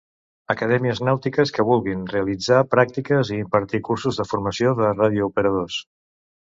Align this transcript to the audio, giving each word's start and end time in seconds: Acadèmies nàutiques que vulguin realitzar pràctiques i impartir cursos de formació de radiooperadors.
Acadèmies 0.53 1.01
nàutiques 1.07 1.53
que 1.57 1.65
vulguin 1.67 2.01
realitzar 2.15 2.63
pràctiques 2.73 3.33
i 3.37 3.41
impartir 3.45 3.85
cursos 3.93 4.21
de 4.23 4.29
formació 4.33 4.77
de 4.83 4.93
radiooperadors. 5.01 5.81